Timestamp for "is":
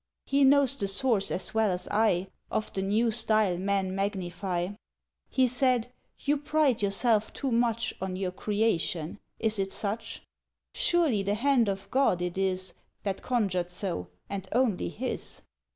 9.37-9.59, 12.35-12.73